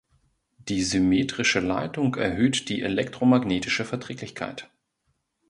Die 0.57 0.81
symmetrische 0.81 1.59
Leitung 1.59 2.15
erhöht 2.15 2.69
die 2.69 2.81
elektromagnetische 2.81 3.85
Verträglichkeit. 3.85 4.67